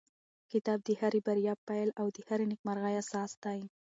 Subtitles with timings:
[0.51, 3.59] کتاب د هرې بریا پیل او د هرې نېکمرغۍ اساس دی.